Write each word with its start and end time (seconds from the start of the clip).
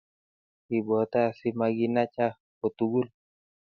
Ribota 0.69 1.21
si 1.37 1.49
maginacha 1.59 2.25
ko 2.57 2.67
tukul 2.77 3.05